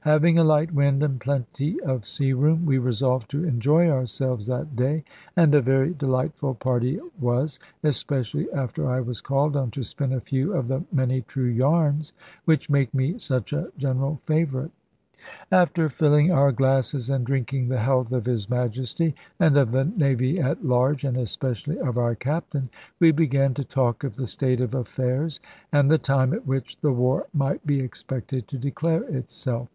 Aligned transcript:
Having 0.00 0.36
a 0.36 0.44
light 0.44 0.70
wind 0.74 1.02
and 1.02 1.18
plenty 1.18 1.80
of 1.80 2.06
sea 2.06 2.34
room, 2.34 2.66
we 2.66 2.76
resolved 2.76 3.30
to 3.30 3.44
enjoy 3.46 3.88
ourselves 3.88 4.44
that 4.48 4.76
day; 4.76 5.02
and 5.34 5.54
a 5.54 5.62
very 5.62 5.94
delightful 5.94 6.52
party 6.52 6.96
it 6.96 7.18
was, 7.22 7.58
especially 7.82 8.52
after 8.52 8.86
I 8.86 9.00
was 9.00 9.22
called 9.22 9.56
on 9.56 9.70
to 9.70 9.82
spin 9.82 10.12
a 10.12 10.20
few 10.20 10.52
of 10.52 10.68
the 10.68 10.84
many 10.92 11.22
true 11.22 11.46
yarns 11.48 12.12
which 12.44 12.68
make 12.68 12.92
me 12.92 13.18
such 13.18 13.54
a 13.54 13.68
general 13.78 14.20
favourite. 14.26 14.72
After 15.50 15.88
filling 15.88 16.30
our 16.30 16.52
glasses 16.52 17.08
and 17.08 17.24
drinking 17.24 17.68
the 17.68 17.80
health 17.80 18.12
of 18.12 18.26
his 18.26 18.50
Majesty, 18.50 19.14
and 19.40 19.56
of 19.56 19.70
the 19.70 19.86
Navy 19.86 20.38
at 20.38 20.62
large, 20.62 21.04
and 21.04 21.16
especially 21.16 21.78
of 21.78 21.96
our 21.96 22.14
Captain, 22.14 22.68
we 23.00 23.10
began 23.10 23.54
to 23.54 23.64
talk 23.64 24.04
of 24.04 24.16
the 24.16 24.26
state 24.26 24.60
of 24.60 24.74
affairs 24.74 25.40
and 25.72 25.90
the 25.90 25.96
time 25.96 26.34
at 26.34 26.46
which 26.46 26.78
the 26.82 26.92
war 26.92 27.26
might 27.32 27.64
be 27.66 27.80
expected 27.80 28.46
to 28.48 28.58
declare 28.58 29.04
itself. 29.04 29.70